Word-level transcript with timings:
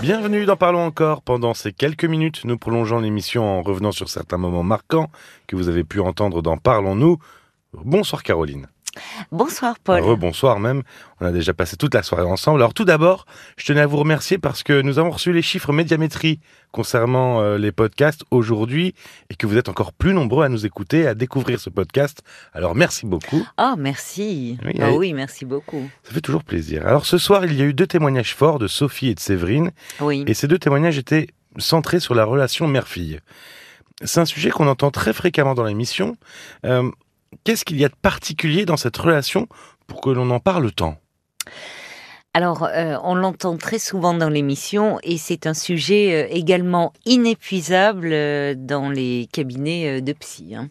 Bienvenue 0.00 0.46
dans 0.46 0.56
Parlons 0.56 0.84
encore. 0.84 1.22
Pendant 1.22 1.54
ces 1.54 1.72
quelques 1.72 2.04
minutes, 2.04 2.44
nous 2.44 2.56
prolongeons 2.56 3.00
l'émission 3.00 3.44
en 3.44 3.62
revenant 3.62 3.90
sur 3.90 4.08
certains 4.08 4.38
moments 4.38 4.62
marquants 4.62 5.10
que 5.48 5.56
vous 5.56 5.68
avez 5.68 5.82
pu 5.82 5.98
entendre 5.98 6.40
dans 6.40 6.56
Parlons-nous. 6.56 7.18
Bonsoir 7.72 8.22
Caroline. 8.22 8.68
Bonsoir 9.32 9.78
Paul. 9.78 10.02
Rebonsoir 10.02 10.60
même. 10.60 10.82
On 11.20 11.26
a 11.26 11.32
déjà 11.32 11.52
passé 11.52 11.76
toute 11.76 11.94
la 11.94 12.02
soirée 12.02 12.24
ensemble. 12.24 12.60
Alors 12.60 12.74
tout 12.74 12.84
d'abord, 12.84 13.26
je 13.56 13.66
tenais 13.66 13.80
à 13.80 13.86
vous 13.86 13.96
remercier 13.96 14.38
parce 14.38 14.62
que 14.62 14.82
nous 14.82 14.98
avons 14.98 15.10
reçu 15.10 15.32
les 15.32 15.42
chiffres 15.42 15.72
médiamétrie 15.72 16.40
concernant 16.70 17.40
euh, 17.40 17.58
les 17.58 17.72
podcasts 17.72 18.24
aujourd'hui 18.30 18.94
et 19.30 19.34
que 19.34 19.46
vous 19.46 19.56
êtes 19.56 19.68
encore 19.68 19.92
plus 19.92 20.14
nombreux 20.14 20.44
à 20.44 20.48
nous 20.48 20.66
écouter, 20.66 21.06
à 21.06 21.14
découvrir 21.14 21.60
ce 21.60 21.70
podcast. 21.70 22.22
Alors 22.52 22.74
merci 22.74 23.06
beaucoup. 23.06 23.46
Oh 23.58 23.74
merci. 23.78 24.58
Oui, 24.64 24.74
ah 24.80 24.92
oui 24.92 25.12
merci 25.12 25.44
beaucoup. 25.44 25.88
Ça 26.04 26.12
fait 26.12 26.20
toujours 26.20 26.44
plaisir. 26.44 26.86
Alors 26.86 27.06
ce 27.06 27.18
soir, 27.18 27.44
il 27.44 27.54
y 27.54 27.62
a 27.62 27.64
eu 27.64 27.74
deux 27.74 27.86
témoignages 27.86 28.34
forts 28.34 28.58
de 28.58 28.68
Sophie 28.68 29.08
et 29.08 29.14
de 29.14 29.20
Séverine. 29.20 29.72
Oui. 30.00 30.24
Et 30.26 30.34
ces 30.34 30.46
deux 30.46 30.58
témoignages 30.58 30.98
étaient 30.98 31.28
centrés 31.56 32.00
sur 32.00 32.14
la 32.14 32.24
relation 32.24 32.68
mère-fille. 32.68 33.20
C'est 34.04 34.20
un 34.20 34.24
sujet 34.24 34.50
qu'on 34.50 34.68
entend 34.68 34.90
très 34.90 35.12
fréquemment 35.12 35.54
dans 35.54 35.64
l'émission. 35.64 36.16
Euh, 36.64 36.88
Qu'est-ce 37.44 37.64
qu'il 37.64 37.78
y 37.78 37.84
a 37.84 37.88
de 37.88 37.94
particulier 38.00 38.64
dans 38.64 38.76
cette 38.76 38.96
relation 38.96 39.48
pour 39.86 40.00
que 40.00 40.10
l'on 40.10 40.30
en 40.30 40.40
parle 40.40 40.72
tant? 40.72 40.96
Alors, 42.34 42.64
euh, 42.64 42.96
on 43.02 43.14
l'entend 43.14 43.56
très 43.56 43.78
souvent 43.78 44.14
dans 44.14 44.28
l'émission 44.28 44.98
et 45.02 45.16
c'est 45.18 45.46
un 45.46 45.54
sujet 45.54 46.14
euh, 46.14 46.28
également 46.30 46.92
inépuisable 47.04 48.10
euh, 48.12 48.54
dans 48.56 48.90
les 48.90 49.28
cabinets 49.32 50.00
de 50.00 50.12
psy. 50.12 50.54
Hein. 50.54 50.68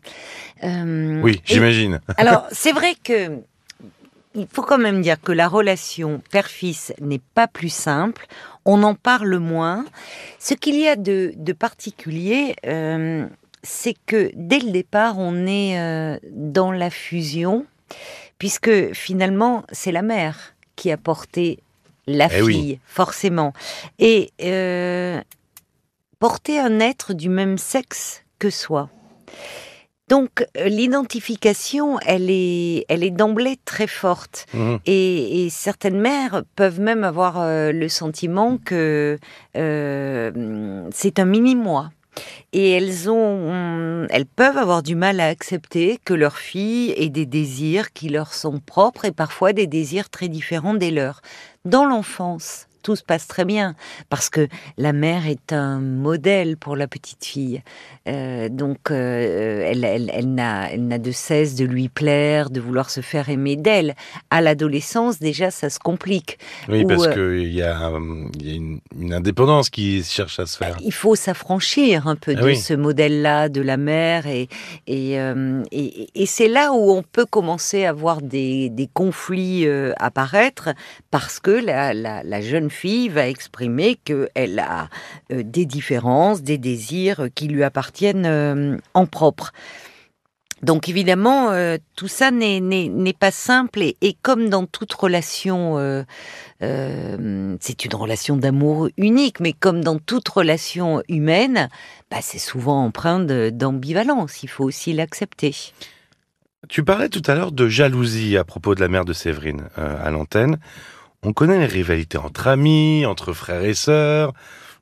oui, 1.23 1.41
j'imagine. 1.43 1.99
alors, 2.17 2.47
c'est 2.51 2.71
vrai 2.71 2.95
que 3.03 3.41
il 4.35 4.47
faut 4.49 4.61
quand 4.61 4.77
même 4.77 5.01
dire 5.01 5.19
que 5.19 5.31
la 5.31 5.47
relation 5.47 6.21
père-fils 6.31 6.93
n'est 7.01 7.21
pas 7.33 7.47
plus 7.47 7.73
simple. 7.73 8.27
On 8.65 8.83
en 8.83 8.93
parle 8.93 9.37
moins. 9.39 9.83
Ce 10.37 10.53
qu'il 10.53 10.75
y 10.75 10.87
a 10.87 10.95
de, 10.95 11.33
de 11.35 11.53
particulier, 11.53 12.55
c'est 13.63 13.95
que 14.05 14.31
dès 14.35 14.59
le 14.59 14.71
départ, 14.71 15.17
on 15.17 15.45
est 15.47 15.79
euh, 15.79 16.17
dans 16.31 16.71
la 16.71 16.89
fusion, 16.89 17.65
puisque 18.37 18.93
finalement, 18.93 19.63
c'est 19.71 19.91
la 19.91 20.01
mère 20.01 20.53
qui 20.75 20.91
a 20.91 20.97
porté 20.97 21.59
la 22.05 22.27
eh 22.31 22.43
fille, 22.43 22.79
forcément. 22.85 23.53
Et 23.99 24.31
euh, 24.43 25.19
porter 26.19 26.59
un 26.59 26.79
être 26.79 27.13
du 27.13 27.29
même 27.29 27.57
sexe 27.57 28.23
que 28.39 28.49
soi. 28.49 28.89
Donc 30.07 30.45
l'identification, 30.65 31.99
elle 32.05 32.29
est, 32.29 32.85
elle 32.87 33.03
est 33.03 33.11
d'emblée 33.11 33.57
très 33.65 33.87
forte. 33.87 34.45
Mmh. 34.53 34.75
Et, 34.85 35.49
certaines 35.49 35.99
mères 35.99 36.43
peuvent 36.55 36.79
même 36.79 37.03
avoir 37.03 37.41
euh, 37.41 37.73
le 37.73 37.89
sentiment 37.89 38.57
que 38.57 39.17
c'est 39.53 41.19
un 41.19 41.25
mini-moi 41.25 41.89
et 42.53 42.71
elles 42.71 43.09
ont, 43.09 44.07
elles 44.09 44.25
peuvent 44.25 44.57
avoir 44.57 44.83
du 44.83 44.95
mal 44.95 45.19
à 45.19 45.27
accepter 45.27 45.99
que 46.05 46.13
leur 46.13 46.37
fille 46.37 46.91
ait 46.95 47.09
des 47.09 47.25
désirs 47.25 47.91
qui 47.93 48.09
leur 48.09 48.33
sont 48.33 48.59
propres 48.59 49.05
et 49.05 49.11
parfois 49.11 49.53
des 49.53 49.67
désirs 49.67 50.09
très 50.09 50.27
différents 50.29 50.73
des 50.73 50.91
leurs. 50.91 51.21
Dans 51.65 51.85
l'enfance, 51.85 52.66
tout 52.81 52.95
se 52.95 53.03
passe 53.03 53.27
très 53.27 53.45
bien 53.45 53.75
parce 54.09 54.29
que 54.29 54.47
la 54.77 54.93
mère 54.93 55.27
est 55.27 55.53
un 55.53 55.79
modèle 55.79 56.57
pour 56.57 56.75
la 56.75 56.87
petite 56.87 57.25
fille. 57.25 57.61
Euh, 58.07 58.49
donc, 58.49 58.91
euh, 58.91 59.63
elle, 59.65 59.83
elle, 59.83 60.11
elle 60.13 60.33
n'a 60.33 60.97
de 60.97 61.11
cesse 61.11 61.55
de 61.55 61.65
lui 61.65 61.89
plaire, 61.89 62.49
de 62.49 62.59
vouloir 62.59 62.89
se 62.89 63.01
faire 63.01 63.29
aimer 63.29 63.55
d'elle. 63.55 63.95
À 64.29 64.41
l'adolescence, 64.41 65.19
déjà, 65.19 65.51
ça 65.51 65.69
se 65.69 65.79
complique. 65.79 66.39
Oui, 66.69 66.85
parce 66.85 67.07
euh, 67.07 67.13
qu'il 67.41 67.53
y 67.53 67.61
a, 67.61 67.91
y 68.41 68.51
a 68.51 68.55
une, 68.55 69.13
indépendance 69.13 69.69
qui 69.69 70.03
cherche 70.03 70.39
à 70.39 70.45
se 70.45 70.57
faire. 70.57 70.77
Il 70.83 70.93
faut 70.93 71.15
s'affranchir 71.15 72.07
un 72.07 72.15
peu 72.15 72.35
ah 72.37 72.41
de 72.41 72.53
ce 72.53 72.73
modèle-là 72.73 73.49
de 73.49 73.61
la 73.61 73.77
mère. 73.77 74.27
Et, 74.27 74.47
et, 74.85 75.13
et, 75.71 76.07
et 76.15 76.25
c'est 76.25 76.47
là 76.47 76.71
où 76.73 76.91
on 76.91 77.03
peut 77.03 77.25
commencer 77.25 77.85
à 77.85 77.93
voir 77.93 78.21
des, 78.21 78.69
des 78.69 78.87
conflits 78.93 79.67
apparaître 79.97 80.69
parce 81.11 81.39
que 81.39 81.51
la, 81.51 81.93
la, 81.93 82.23
la 82.23 82.41
jeune 82.41 82.66
fille 82.69 83.09
va 83.09 83.27
exprimer 83.27 83.95
qu'elle 83.95 84.59
a 84.59 84.89
euh, 85.31 85.43
des 85.43 85.65
différences, 85.65 86.41
des 86.41 86.57
désirs 86.57 87.27
qui 87.35 87.47
lui 87.47 87.63
appartiennent 87.63 88.25
euh, 88.25 88.77
en 88.93 89.05
propre. 89.05 89.51
Donc 90.63 90.89
évidemment, 90.89 91.51
euh, 91.51 91.77
tout 91.95 92.07
ça 92.07 92.31
n'est 92.31 93.15
pas 93.19 93.29
simple 93.29 93.81
et, 93.81 94.17
comme 94.23 94.49
dans 94.49 94.65
toute 94.65 94.91
relation, 94.93 96.03
c'est 96.59 97.85
une 97.85 97.93
relation 97.93 98.37
d'amour 98.37 98.89
unique, 98.97 99.39
mais 99.39 99.53
comme 99.53 99.83
dans 99.83 99.99
toute 99.99 100.27
relation 100.27 101.03
humaine, 101.09 101.69
bah, 102.09 102.17
c'est 102.21 102.39
souvent 102.39 102.83
empreint 102.83 103.19
d'ambivalence. 103.19 104.41
Il 104.41 104.49
faut 104.49 104.63
aussi 104.63 104.93
l'accepter. 104.93 105.55
Tu 106.69 106.83
parlais 106.83 107.09
tout 107.09 107.21
à 107.27 107.35
l'heure 107.35 107.51
de 107.51 107.67
jalousie 107.67 108.35
à 108.35 108.43
propos 108.43 108.73
de 108.73 108.79
la 108.79 108.87
mère 108.87 109.05
de 109.05 109.13
Séverine 109.13 109.69
à 109.75 110.09
l'antenne. 110.09 110.57
On 111.23 111.33
connaît 111.33 111.59
les 111.59 111.65
rivalités 111.65 112.17
entre 112.17 112.47
amis, 112.47 113.05
entre 113.05 113.33
frères 113.33 113.63
et 113.63 113.73
sœurs, 113.73 114.33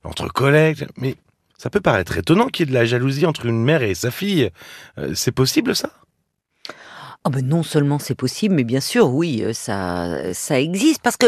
entre 0.03 0.27
collègues, 0.27 0.87
mais 0.97 1.15
ça 1.57 1.69
peut 1.69 1.81
paraître 1.81 2.17
étonnant 2.17 2.47
qu'il 2.47 2.65
y 2.65 2.69
ait 2.69 2.73
de 2.73 2.77
la 2.77 2.85
jalousie 2.85 3.25
entre 3.25 3.45
une 3.45 3.63
mère 3.63 3.81
et 3.81 3.95
sa 3.95 4.11
fille. 4.11 4.49
Euh, 4.97 5.13
c'est 5.15 5.31
possible 5.31 5.75
ça? 5.75 5.89
Oh 7.27 7.31
ben 7.31 7.43
non 7.43 7.63
seulement 7.63 7.97
c'est 7.97 8.13
possible, 8.13 8.53
mais 8.53 8.63
bien 8.63 8.79
sûr, 8.79 9.11
oui, 9.11 9.41
euh, 9.43 9.51
ça, 9.51 10.31
ça 10.35 10.59
existe. 10.59 11.01
Parce 11.01 11.17
que, 11.17 11.25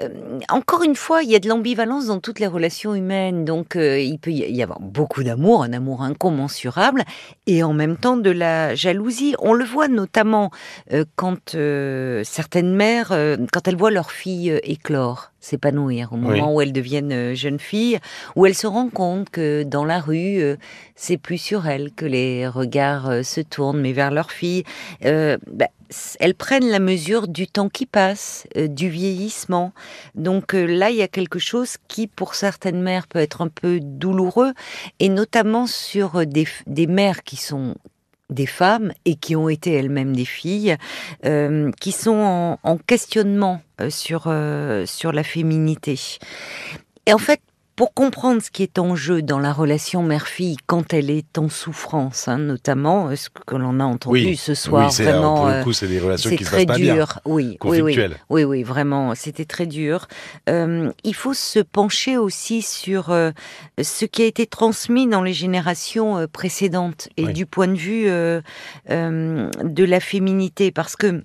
euh, 0.00 0.38
encore 0.48 0.84
une 0.84 0.94
fois, 0.94 1.24
il 1.24 1.30
y 1.30 1.34
a 1.34 1.40
de 1.40 1.48
l'ambivalence 1.48 2.06
dans 2.06 2.20
toutes 2.20 2.38
les 2.38 2.46
relations 2.46 2.94
humaines. 2.94 3.44
Donc, 3.44 3.74
euh, 3.74 3.98
il 3.98 4.20
peut 4.20 4.30
y 4.30 4.62
avoir 4.62 4.78
beaucoup 4.78 5.24
d'amour, 5.24 5.64
un 5.64 5.72
amour 5.72 6.02
incommensurable, 6.02 7.02
et 7.48 7.64
en 7.64 7.72
même 7.72 7.96
temps 7.96 8.16
de 8.16 8.30
la 8.30 8.76
jalousie. 8.76 9.34
On 9.40 9.52
le 9.52 9.64
voit 9.64 9.88
notamment 9.88 10.52
quand 11.16 11.50
certaines 12.22 12.72
mères, 12.72 13.08
quand 13.52 13.66
elles 13.66 13.76
voient 13.76 13.90
leur 13.90 14.12
fille 14.12 14.56
éclore 14.62 15.32
s'épanouir 15.40 16.12
au 16.12 16.16
moment 16.16 16.54
où 16.54 16.60
elles 16.60 16.72
deviennent 16.72 17.34
jeunes 17.34 17.58
filles, 17.58 17.98
où 18.36 18.46
elles 18.46 18.54
se 18.54 18.66
rendent 18.66 18.92
compte 18.92 19.30
que 19.30 19.62
dans 19.62 19.84
la 19.84 20.00
rue, 20.00 20.42
c'est 20.94 21.16
plus 21.16 21.38
sur 21.38 21.66
elles 21.66 21.92
que 21.92 22.06
les 22.06 22.46
regards 22.46 23.24
se 23.24 23.40
tournent, 23.40 23.80
mais 23.80 23.92
vers 23.92 24.10
leur 24.10 24.30
fille. 24.30 24.64
Bah, 25.02 25.66
elles 26.18 26.34
prennent 26.34 26.68
la 26.68 26.78
mesure 26.78 27.28
du 27.28 27.46
temps 27.46 27.68
qui 27.68 27.86
passe, 27.86 28.46
euh, 28.56 28.68
du 28.68 28.88
vieillissement. 28.88 29.72
Donc 30.14 30.54
euh, 30.54 30.64
là, 30.64 30.90
il 30.90 30.96
y 30.96 31.02
a 31.02 31.08
quelque 31.08 31.38
chose 31.38 31.76
qui, 31.88 32.06
pour 32.06 32.34
certaines 32.34 32.80
mères, 32.80 33.06
peut 33.06 33.18
être 33.18 33.42
un 33.42 33.48
peu 33.48 33.80
douloureux, 33.80 34.52
et 34.98 35.08
notamment 35.08 35.66
sur 35.66 36.26
des, 36.26 36.46
des 36.66 36.86
mères 36.86 37.22
qui 37.22 37.36
sont 37.36 37.74
des 38.30 38.46
femmes 38.46 38.92
et 39.04 39.16
qui 39.16 39.36
ont 39.36 39.48
été 39.48 39.72
elles-mêmes 39.72 40.14
des 40.14 40.24
filles, 40.24 40.76
euh, 41.24 41.70
qui 41.80 41.92
sont 41.92 42.12
en, 42.12 42.58
en 42.62 42.78
questionnement 42.78 43.62
sur, 43.88 44.32
sur 44.84 45.12
la 45.12 45.22
féminité. 45.22 45.98
Et 47.06 47.14
en 47.14 47.18
fait, 47.18 47.40
pour 47.80 47.94
comprendre 47.94 48.42
ce 48.42 48.50
qui 48.50 48.62
est 48.62 48.78
en 48.78 48.94
jeu 48.94 49.22
dans 49.22 49.38
la 49.38 49.54
relation 49.54 50.02
mère-fille 50.02 50.58
quand 50.66 50.92
elle 50.92 51.08
est 51.08 51.38
en 51.38 51.48
souffrance, 51.48 52.28
hein, 52.28 52.36
notamment 52.36 53.08
euh, 53.08 53.16
ce 53.16 53.30
que 53.30 53.56
l'on 53.56 53.80
a 53.80 53.84
entendu 53.84 54.36
ce 54.36 54.52
soir, 54.52 54.90
oui, 54.90 55.02
vraiment, 55.02 55.36
pour 55.36 55.46
le 55.46 55.52
euh, 55.54 55.62
coup, 55.62 55.72
c'est 55.72 55.88
des 55.88 55.98
relations 55.98 56.28
qui 56.28 56.44
très 56.44 56.60
se 56.60 56.66
passent 56.66 56.76
dur. 56.76 57.06
Pas 57.06 57.20
bien, 57.24 57.34
oui, 57.34 57.56
oui, 57.64 57.80
oui, 57.80 57.96
oui, 58.28 58.44
oui, 58.44 58.62
vraiment, 58.64 59.14
c'était 59.14 59.46
très 59.46 59.64
dur. 59.64 60.08
Euh, 60.50 60.92
il 61.04 61.14
faut 61.14 61.32
se 61.32 61.58
pencher 61.58 62.18
aussi 62.18 62.60
sur 62.60 63.12
euh, 63.12 63.30
ce 63.82 64.04
qui 64.04 64.24
a 64.24 64.26
été 64.26 64.46
transmis 64.46 65.06
dans 65.06 65.22
les 65.22 65.32
générations 65.32 66.26
précédentes 66.30 67.08
et 67.16 67.28
du 67.28 67.46
point 67.46 67.68
de 67.68 67.78
vue 67.78 68.04
de 68.90 69.84
la 69.84 70.00
féminité, 70.00 70.70
parce 70.70 70.96
que 70.96 71.22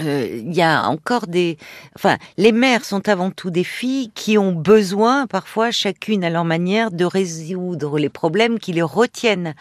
euh, 0.00 0.26
il 0.30 0.54
y 0.54 0.62
a 0.62 0.88
encore 0.88 1.26
des, 1.26 1.56
enfin, 1.94 2.16
les 2.36 2.52
mères 2.52 2.84
sont 2.84 3.08
avant 3.08 3.30
tout 3.30 3.50
des 3.50 3.64
filles 3.64 4.10
qui 4.14 4.38
ont 4.38 4.52
besoin, 4.52 5.26
parfois 5.26 5.70
chacune 5.70 6.24
à 6.24 6.30
leur 6.30 6.44
manière, 6.44 6.90
de 6.90 7.04
résoudre 7.04 7.98
les 7.98 8.08
problèmes 8.08 8.58
qui 8.58 8.72
les 8.72 8.82
retiennent 8.82 9.54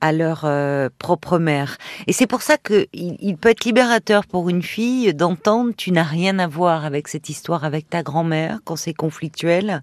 à 0.00 0.12
leur 0.12 0.42
euh, 0.44 0.88
propre 0.98 1.38
mère. 1.38 1.76
Et 2.06 2.12
c'est 2.12 2.26
pour 2.26 2.42
ça 2.42 2.56
que 2.56 2.86
il, 2.92 3.36
peut 3.36 3.50
être 3.50 3.64
libérateur 3.64 4.26
pour 4.26 4.48
une 4.48 4.62
fille 4.62 5.14
d'entendre 5.14 5.72
tu 5.76 5.92
n'as 5.92 6.02
rien 6.02 6.38
à 6.38 6.46
voir 6.46 6.84
avec 6.84 7.08
cette 7.08 7.28
histoire 7.28 7.64
avec 7.64 7.88
ta 7.88 8.02
grand-mère 8.02 8.60
quand 8.64 8.76
c'est 8.76 8.94
conflictuel, 8.94 9.82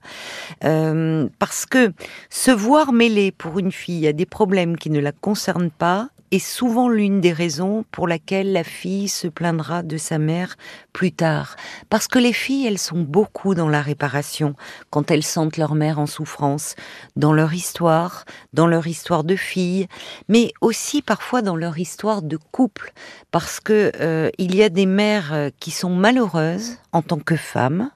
euh, 0.63 1.27
parce 1.39 1.65
que 1.65 1.92
se 2.30 2.51
voir 2.51 2.92
mêler 2.94 3.31
pour 3.31 3.60
une 3.60 3.71
fille 3.71 4.07
à 4.07 4.13
des 4.13 4.25
problèmes 4.25 4.77
qui 4.77 4.89
ne 4.89 5.00
la 5.00 5.12
concernent 5.12 5.71
pas, 5.71 6.10
est 6.31 6.39
souvent 6.39 6.89
l'une 6.89 7.21
des 7.21 7.33
raisons 7.33 7.85
pour 7.91 8.07
laquelle 8.07 8.51
la 8.51 8.63
fille 8.63 9.07
se 9.07 9.27
plaindra 9.27 9.83
de 9.83 9.97
sa 9.97 10.18
mère 10.18 10.56
plus 10.94 11.12
tard. 11.12 11.56
Parce 11.89 12.07
que 12.07 12.19
les 12.19 12.33
filles, 12.33 12.68
elles 12.68 12.77
sont 12.77 13.01
beaucoup 13.01 13.56
dans 13.56 13.69
la 13.69 13.81
réparation 13.81 14.56
quand 14.89 15.12
elles 15.12 15.24
sentent 15.24 15.57
leur 15.57 15.75
mère 15.75 16.00
en 16.00 16.06
souffrance, 16.06 16.75
dans 17.15 17.33
leur 17.33 17.53
histoire, 17.53 18.25
dans 18.53 18.68
leur 18.68 18.88
histoire 18.88 19.24
de 19.24 19.35
fille, 19.35 19.88
mais 20.27 20.51
aussi 20.62 21.01
parfois 21.01 21.41
dans 21.41 21.56
leur 21.56 21.77
histoire 21.77 22.21
de 22.21 22.38
couple, 22.38 22.94
parce 23.31 23.59
que 23.59 23.91
euh, 24.00 24.29
il 24.38 24.56
y 24.56 24.63
a 24.63 24.69
des 24.69 24.85
mères 24.85 25.33
euh, 25.33 25.50
qui 25.59 25.71
sont 25.71 25.89
malheureuses 25.89 26.77
en 26.91 27.01
tant 27.01 27.19
que 27.19 27.35
femmes, 27.35 27.89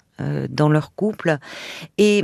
dans 0.50 0.70
leur 0.70 0.94
couple 0.96 1.38
et 1.98 2.24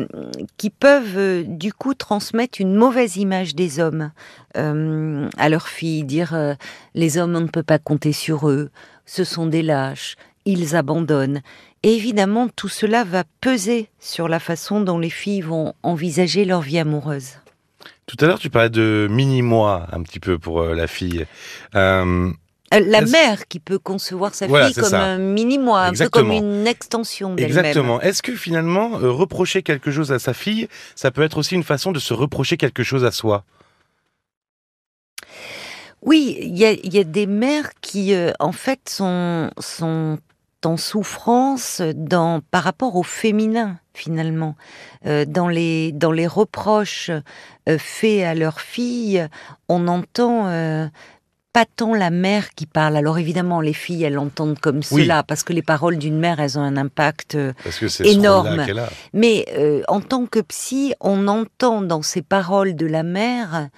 qui 0.58 0.70
peuvent 0.70 1.18
euh, 1.18 1.44
du 1.46 1.74
coup 1.74 1.94
transmettre 1.94 2.62
une 2.62 2.74
mauvaise 2.74 3.18
image 3.18 3.56
des 3.56 3.80
hommes 3.80 4.12
euh, 4.58 5.30
à 5.38 5.50
leurs 5.50 5.68
filles, 5.68 6.04
dire 6.04 6.34
euh, 6.34 6.54
les 6.96 7.18
hommes 7.18 7.36
on 7.36 7.42
ne 7.42 7.48
peut 7.48 7.64
pas 7.64 7.80
compter 7.80 8.12
sur 8.12 8.50
eux, 8.50 8.70
ce 9.06 9.24
sont 9.24 9.46
des 9.46 9.62
lâches, 9.62 10.16
ils 10.46 10.76
abandonnent. 10.76 11.42
Et 11.84 11.94
évidemment, 11.96 12.48
tout 12.50 12.70
cela 12.70 13.04
va 13.04 13.24
peser 13.42 13.90
sur 14.00 14.28
la 14.28 14.40
façon 14.40 14.82
dont 14.82 14.98
les 14.98 15.10
filles 15.10 15.42
vont 15.42 15.74
envisager 15.84 16.44
leur 16.44 16.62
vie 16.62 16.80
amoureuse. 16.80 17.34
Tout 18.08 18.18
à 18.22 18.28
l'heure, 18.28 18.40
tu 18.40 18.50
parlais 18.50 18.70
de 18.70 19.08
mini-moi 19.12 19.88
un 19.92 20.02
petit 20.02 20.20
peu 20.20 20.40
pour 20.40 20.62
euh, 20.62 20.74
la 20.74 20.88
fille. 20.88 21.26
Euh, 21.76 21.98
Euh, 22.08 22.32
La 22.72 22.80
Est-ce- 23.02 23.12
mère 23.12 23.48
qui 23.48 23.60
peut 23.62 23.80
concevoir 23.80 24.36
sa 24.36 24.46
Voilà, 24.48 24.66
fille 24.68 24.76
comme 24.76 24.90
ça. 24.90 25.02
un 25.02 25.18
mini-moi, 25.18 25.80
un 25.84 25.94
peu 25.94 26.10
comme 26.10 26.32
une 26.32 26.68
extension 26.68 27.34
d'elle-même. 27.34 27.58
exactement. 27.66 28.02
Est-ce 28.02 28.22
que 28.22 28.36
finalement, 28.36 29.00
euh, 29.00 29.10
reprocher 29.10 29.64
quelque 29.64 29.90
chose 29.90 30.12
à 30.12 30.20
sa 30.20 30.34
fille, 30.34 30.68
ça 30.96 31.10
peut 31.12 31.22
être 31.22 31.38
aussi 31.38 31.56
une 31.56 31.64
façon 31.64 31.94
de 31.94 32.00
se 32.00 32.14
reprocher 32.14 32.58
quelque 32.58 32.84
chose 32.84 33.06
à 33.06 33.12
soi? 33.12 33.46
Oui, 36.02 36.38
il 36.42 36.58
y 36.58 36.66
a, 36.66 36.72
il 36.72 36.94
y 36.94 37.00
a 37.00 37.04
des 37.04 37.26
mères 37.26 37.72
qui, 37.82 38.14
euh, 38.14 38.32
en 38.40 38.52
fait, 38.52 38.88
sont, 38.88 39.50
sont 39.60 40.20
en 40.64 40.78
souffrance 40.78 41.82
dans, 41.96 42.42
par 42.52 42.64
rapport 42.64 42.96
au 42.98 43.04
féminin, 43.04 43.80
finalement. 43.94 44.56
Euh, 45.06 45.26
dans, 45.26 45.48
les, 45.48 45.92
dans 45.94 46.12
les 46.12 46.28
reproches 46.28 47.10
euh, 47.70 47.78
faits 47.80 48.24
à 48.24 48.36
leur 48.36 48.60
fille, 48.62 49.26
on 49.70 49.88
entend 49.88 50.48
euh, 50.48 50.88
pas 51.58 51.66
tant 51.66 51.96
la 51.96 52.12
mère 52.12 52.50
qui 52.54 52.68
parle. 52.68 52.96
Alors 52.98 53.18
évidemment, 53.18 53.62
les 53.62 53.74
filles, 53.74 54.04
elles 54.04 54.14
l'entendent 54.14 54.60
comme 54.60 54.82
Oui. 54.92 55.04
cela, 55.06 55.24
parce 55.24 55.42
que 55.42 55.54
les 55.54 55.64
paroles 55.64 55.98
d'une 55.98 56.20
mère, 56.20 56.40
elles 56.40 56.60
ont 56.60 56.62
un 56.62 56.78
impact 56.78 57.34
euh, 57.34 57.52
Parce 57.64 57.80
que 57.80 57.88
c'est 57.88 58.06
Énorme. 58.06 58.64
ce 58.68 58.78
a. 58.78 58.90
mais 59.14 59.46
euh, 59.58 59.82
en 59.88 60.02
tant 60.02 60.28
que 60.28 60.40
psy, 60.40 60.94
on 61.00 61.28
entend 61.28 61.82
dans 61.82 62.04
ces 62.04 62.22
paroles 62.22 62.76
de 62.76 62.86
la 62.86 63.02
mère 63.02 63.70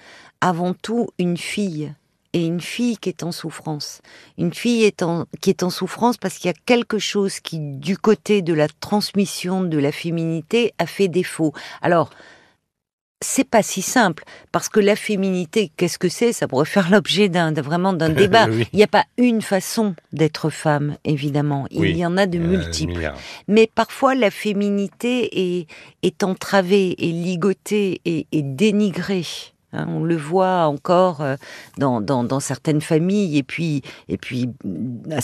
avant 0.42 0.74
tout 0.74 1.08
une 1.18 1.38
fille. 1.38 1.94
Et 2.34 2.44
une 2.46 2.60
fille 2.60 2.96
qui 2.98 3.08
est 3.08 3.22
en 3.24 3.32
souffrance. 3.32 4.02
Une 4.38 4.52
fille 4.54 4.84
est 4.84 5.02
en- 5.02 5.24
qui 5.40 5.48
est 5.50 5.62
en 5.64 5.70
souffrance 5.70 6.16
parce 6.18 6.36
qu'il 6.38 6.48
y 6.48 6.54
a 6.54 6.60
quelque 6.66 6.98
chose 6.98 7.40
qui, 7.40 7.58
du 7.58 7.96
côté 7.96 8.42
de 8.42 8.52
la 8.54 8.68
transmission 8.68 9.62
de 9.62 9.78
la 9.78 9.90
féminité, 9.90 10.72
a 10.78 10.86
fait 10.86 11.08
défaut. 11.08 11.52
Alors, 11.82 12.10
c'est 13.22 13.44
pas 13.48 13.62
si 13.62 13.82
simple 13.82 14.24
parce 14.52 14.68
que 14.68 14.80
la 14.80 14.96
féminité, 14.96 15.70
qu'est-ce 15.76 15.98
que 15.98 16.08
c'est? 16.08 16.32
Ça 16.32 16.48
pourrait 16.48 16.64
faire 16.64 16.90
l'objet 16.90 17.28
d'un 17.28 17.52
vraiment 17.52 17.92
d'un 17.92 18.08
débat. 18.24 18.46
Oui. 18.48 18.66
Il 18.72 18.76
n'y 18.76 18.82
a 18.82 18.86
pas 18.88 19.04
une 19.18 19.42
façon 19.42 19.94
d'être 20.12 20.48
femme, 20.50 20.96
évidemment. 21.04 21.66
Il 21.70 21.80
Oui. 21.80 21.92
y 21.96 22.06
en 22.06 22.16
a 22.16 22.26
de 22.26 22.38
Euh, 22.38 22.42
multiples. 22.42 23.12
Mais 23.48 23.68
parfois, 23.74 24.14
la 24.14 24.30
féminité 24.30 25.58
est, 25.60 25.66
est 26.02 26.22
entravée, 26.22 26.92
est 26.98 27.12
ligotée 27.12 28.00
et 28.04 28.26
est 28.32 28.42
dénigrée. 28.42 29.26
Hein, 29.72 29.86
on 29.88 30.02
le 30.04 30.16
voit 30.16 30.64
encore 30.66 31.20
euh, 31.20 31.36
dans, 31.78 32.00
dans, 32.00 32.24
dans 32.24 32.40
certaines 32.40 32.80
familles, 32.80 33.38
et 33.38 33.42
puis, 33.42 33.82
et 34.08 34.16
puis 34.16 34.48
mm, 34.64 35.12
à 35.12 35.20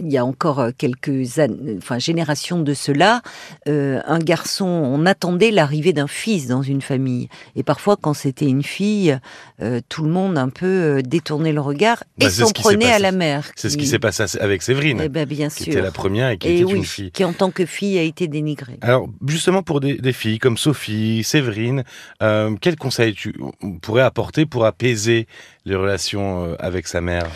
il 0.00 0.12
y 0.12 0.18
a 0.18 0.24
encore 0.24 0.60
euh, 0.60 0.70
quelques 0.76 1.38
années, 1.38 1.76
enfin, 1.78 1.98
générations 1.98 2.60
de 2.60 2.74
cela, 2.74 3.22
euh, 3.68 4.00
un 4.06 4.18
garçon, 4.18 4.66
on 4.66 5.06
attendait 5.06 5.50
l'arrivée 5.50 5.92
d'un 5.92 6.06
fils 6.06 6.46
dans 6.46 6.62
une 6.62 6.82
famille. 6.82 7.28
Et 7.56 7.62
parfois, 7.62 7.96
quand 8.00 8.14
c'était 8.14 8.46
une 8.46 8.62
fille, 8.62 9.18
euh, 9.60 9.80
tout 9.88 10.02
le 10.04 10.10
monde 10.10 10.38
un 10.38 10.48
peu 10.48 11.02
détournait 11.02 11.52
le 11.52 11.60
regard 11.60 12.04
Bah, 12.18 12.26
et 12.26 12.30
ce 12.30 12.44
s'en 12.44 12.50
prenait 12.50 12.90
à 12.92 12.98
la 12.98 13.12
mère. 13.12 13.50
C'est 13.56 13.70
ce 13.70 13.76
qui 13.76 13.86
s'est 13.86 13.98
passé 13.98 14.24
avec 14.40 14.62
Séverine, 14.62 15.00
Eh 15.04 15.08
ben, 15.08 15.26
bien 15.26 15.48
qui 15.48 15.70
était 15.70 15.80
la 15.80 15.90
première 15.90 16.30
et 16.30 16.38
qui 16.38 16.48
et 16.48 16.54
était 16.56 16.64
oui, 16.64 16.78
une 16.78 16.84
fille. 16.84 17.10
qui 17.10 17.24
en 17.24 17.32
tant 17.32 17.50
que 17.50 17.66
fille 17.66 17.98
a 17.98 18.02
été 18.02 18.28
dénigrée. 18.28 18.78
Alors, 18.80 19.08
justement, 19.26 19.62
pour 19.62 19.80
des, 19.80 19.94
des 19.94 20.12
filles 20.12 20.38
comme 20.38 20.56
Sophie, 20.56 21.22
Séverine, 21.24 21.84
euh, 22.22 22.54
quels 22.60 22.76
conseils 22.76 23.14
tu 23.14 23.34
on 23.62 23.78
pourrais 23.78 24.02
apporter 24.02 24.46
pour 24.46 24.64
apaiser 24.64 25.26
les 25.64 25.74
relations 25.74 26.44
euh, 26.44 26.56
avec 26.58 26.86
sa 26.86 27.00
mère? 27.00 27.30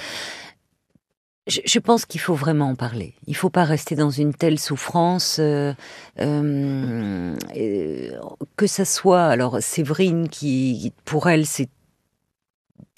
Je, 1.48 1.78
pense 1.78 2.04
qu'il 2.04 2.20
faut 2.20 2.34
vraiment 2.34 2.68
en 2.68 2.74
parler. 2.74 3.14
Il 3.26 3.34
faut 3.34 3.48
pas 3.48 3.64
rester 3.64 3.94
dans 3.94 4.10
une 4.10 4.34
telle 4.34 4.58
souffrance. 4.58 5.38
euh, 5.40 5.72
euh, 6.20 7.36
que 8.56 8.66
ça 8.66 8.84
soit, 8.84 9.24
alors 9.24 9.62
Séverine, 9.62 10.28
qui 10.28 10.92
pour 11.06 11.30
elle 11.30 11.46
c'est 11.46 11.70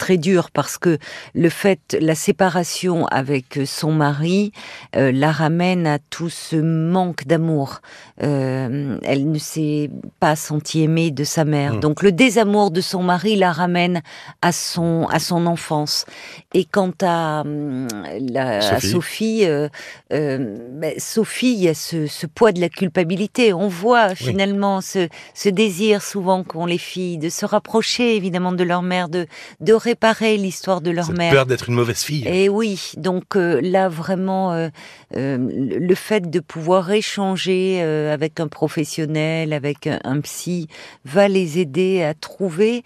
très 0.01 0.17
dur 0.17 0.49
parce 0.49 0.79
que 0.79 0.97
le 1.35 1.49
fait, 1.49 1.95
la 2.01 2.15
séparation 2.15 3.05
avec 3.05 3.59
son 3.65 3.91
mari 3.91 4.51
euh, 4.95 5.11
la 5.11 5.31
ramène 5.31 5.85
à 5.85 5.99
tout 5.99 6.31
ce 6.31 6.55
manque 6.55 7.27
d'amour. 7.27 7.81
Euh, 8.23 8.97
elle 9.03 9.29
ne 9.29 9.37
s'est 9.37 9.91
pas 10.19 10.35
sentie 10.35 10.81
aimée 10.81 11.11
de 11.11 11.23
sa 11.23 11.45
mère. 11.45 11.75
Mm. 11.75 11.79
Donc 11.81 12.01
le 12.01 12.11
désamour 12.11 12.71
de 12.71 12.81
son 12.81 13.03
mari 13.03 13.35
la 13.35 13.51
ramène 13.51 14.01
à 14.41 14.51
son 14.51 15.05
à 15.11 15.19
son 15.19 15.45
enfance. 15.45 16.07
Et 16.55 16.65
quant 16.65 16.93
à, 17.03 17.41
hum, 17.41 17.87
la, 18.19 18.57
à 18.57 18.79
Sophie. 18.79 18.89
Sophie, 18.89 19.45
euh, 19.45 19.69
euh, 20.13 20.57
ben, 20.71 20.93
Sophie, 20.97 21.53
il 21.53 21.59
y 21.59 21.69
a 21.69 21.75
ce, 21.75 22.07
ce 22.07 22.25
poids 22.25 22.51
de 22.51 22.59
la 22.59 22.69
culpabilité. 22.69 23.53
On 23.53 23.67
voit 23.67 24.15
finalement 24.15 24.81
ce, 24.81 25.09
ce 25.35 25.49
désir 25.49 26.01
souvent 26.01 26.43
qu'ont 26.43 26.65
les 26.65 26.79
filles 26.79 27.19
de 27.19 27.29
se 27.29 27.45
rapprocher 27.45 28.15
évidemment 28.15 28.51
de 28.51 28.63
leur 28.63 28.81
mère, 28.81 29.09
de, 29.09 29.27
de 29.59 29.73
réparer 29.91 30.37
l'histoire 30.37 30.79
de 30.81 30.89
leur 30.91 31.05
Cette 31.07 31.17
mère. 31.17 31.33
peur 31.33 31.45
d'être 31.45 31.67
une 31.67 31.75
mauvaise 31.75 32.01
fille. 32.01 32.25
Et 32.25 32.47
oui, 32.47 32.93
donc 32.95 33.35
euh, 33.35 33.59
là 33.61 33.89
vraiment, 33.89 34.53
euh, 34.53 34.69
euh, 35.17 35.37
le 35.37 35.95
fait 35.95 36.29
de 36.29 36.39
pouvoir 36.39 36.91
échanger 36.91 37.81
avec 37.81 38.39
un 38.39 38.47
professionnel, 38.47 39.53
avec 39.53 39.87
un, 39.87 39.99
un 40.03 40.21
psy, 40.21 40.67
va 41.03 41.27
les 41.27 41.59
aider 41.59 42.03
à 42.03 42.13
trouver 42.13 42.83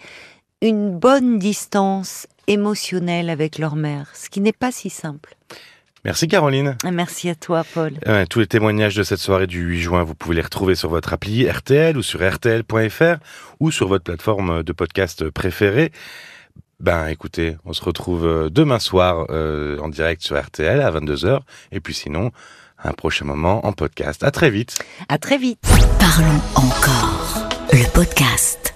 une 0.61 0.97
bonne 0.97 1.37
distance 1.37 2.27
émotionnelle 2.47 3.29
avec 3.29 3.59
leur 3.59 3.75
mère, 3.75 4.11
ce 4.13 4.29
qui 4.29 4.41
n'est 4.41 4.53
pas 4.53 4.71
si 4.71 4.89
simple. 4.89 5.35
Merci 6.05 6.27
Caroline. 6.27 6.77
Merci 6.91 7.29
à 7.29 7.35
toi, 7.35 7.63
Paul. 7.73 7.93
Euh, 8.05 8.25
tous 8.29 8.39
les 8.39 8.45
témoignages 8.45 8.95
de 8.95 9.01
cette 9.01 9.19
soirée 9.19 9.47
du 9.47 9.61
8 9.61 9.79
juin, 9.79 10.03
vous 10.03 10.13
pouvez 10.13 10.35
les 10.35 10.43
retrouver 10.43 10.75
sur 10.75 10.87
votre 10.87 11.13
appli 11.13 11.49
RTL 11.49 11.97
ou 11.97 12.03
sur 12.03 12.21
rtl.fr 12.21 13.17
ou 13.59 13.71
sur 13.71 13.87
votre 13.87 14.03
plateforme 14.03 14.61
de 14.61 14.71
podcast 14.71 15.27
préférée. 15.31 15.91
Ben 16.79 17.07
écoutez, 17.07 17.57
on 17.65 17.73
se 17.73 17.83
retrouve 17.83 18.25
euh, 18.25 18.49
demain 18.49 18.79
soir 18.79 19.27
euh, 19.29 19.79
en 19.79 19.89
direct 19.89 20.21
sur 20.21 20.39
RTL 20.39 20.81
à 20.81 20.91
22h 20.91 21.39
et 21.71 21.79
puis 21.79 21.93
sinon 21.93 22.31
à 22.77 22.89
un 22.89 22.93
prochain 22.93 23.25
moment 23.25 23.65
en 23.65 23.71
podcast. 23.71 24.23
À 24.23 24.31
très 24.31 24.49
vite. 24.49 24.77
À 25.07 25.17
très 25.17 25.37
vite. 25.37 25.59
Parlons 25.99 26.41
encore. 26.55 27.49
Le 27.71 27.91
podcast. 27.93 28.74